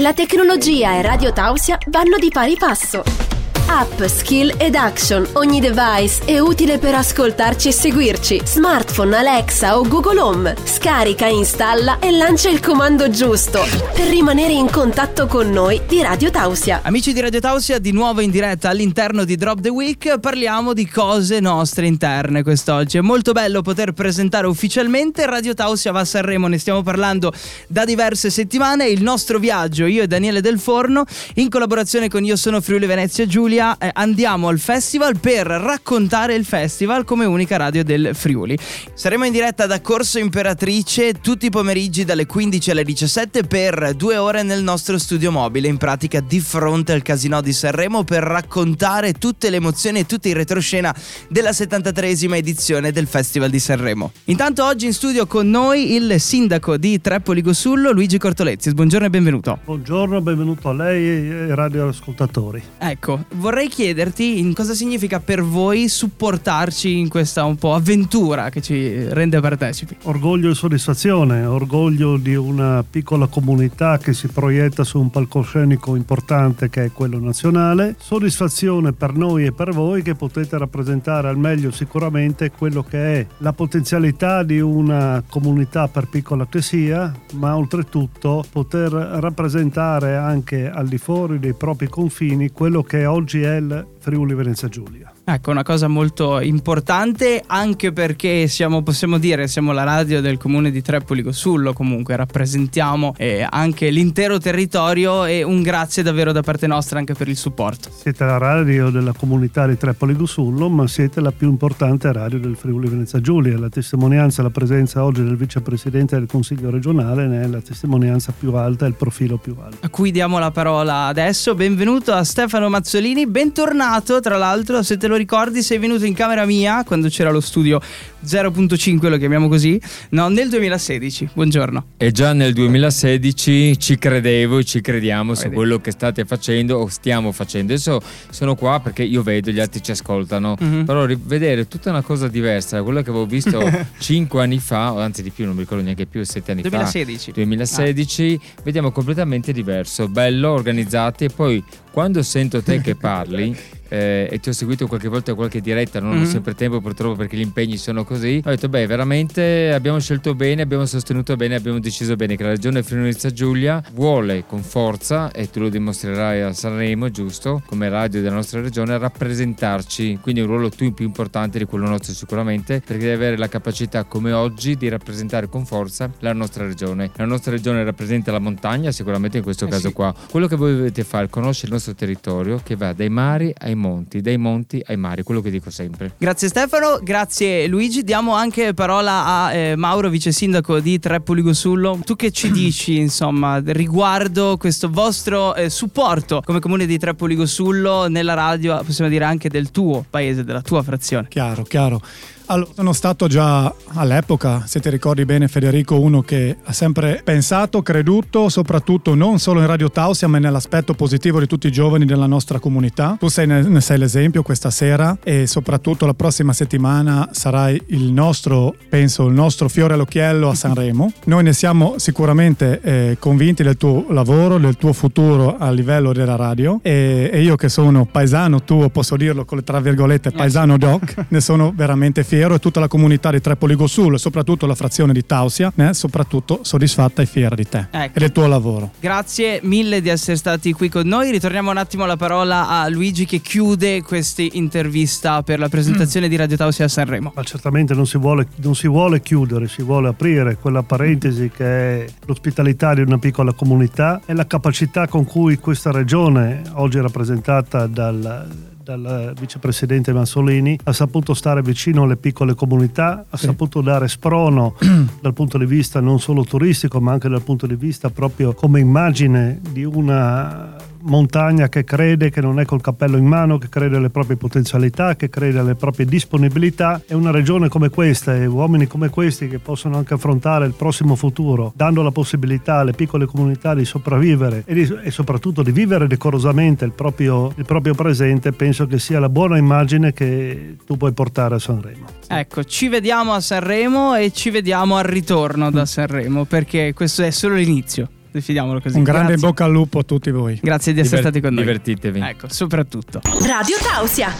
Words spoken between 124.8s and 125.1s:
se te